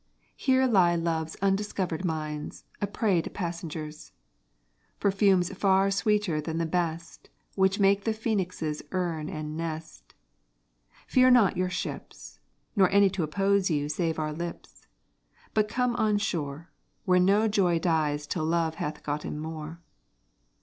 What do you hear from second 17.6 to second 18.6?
dies till